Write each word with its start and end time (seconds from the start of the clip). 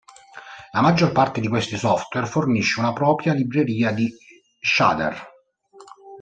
La 0.71 0.81
maggior 0.81 1.11
parte 1.11 1.41
di 1.41 1.47
questi 1.47 1.77
software 1.77 2.25
fornisce 2.25 2.79
una 2.79 2.91
propria 2.91 3.33
libreria 3.35 3.91
di 3.91 4.11
shader. 4.59 5.15